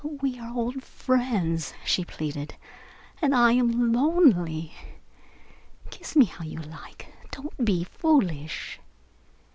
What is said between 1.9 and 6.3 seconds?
pleaded, "and I am lonely. Kiss me